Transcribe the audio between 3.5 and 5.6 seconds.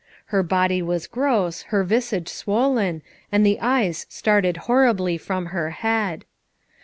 eyes started horribly from